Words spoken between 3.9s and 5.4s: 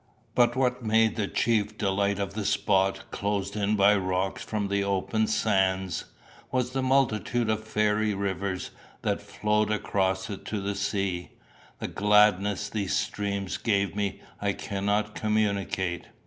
rocks from the open